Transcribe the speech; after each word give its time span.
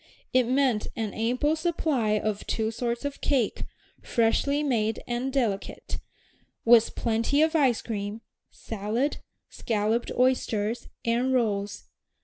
It 0.33 0.47
meant 0.47 0.87
an 0.95 1.13
ample 1.13 1.55
supply 1.55 2.17
of 2.17 2.47
two 2.47 2.71
sorts 2.71 3.05
of 3.05 3.21
cake, 3.21 3.65
freshly 4.01 4.63
made 4.63 5.03
and 5.05 5.31
delicate, 5.31 5.99
with 6.65 6.95
plenty 6.95 7.43
of 7.43 7.55
ice 7.55 7.83
cream, 7.83 8.21
salad, 8.49 9.17
scalloped 9.51 10.11
oysters, 10.17 10.87
and 11.05 11.33
rolls. 11.35 11.83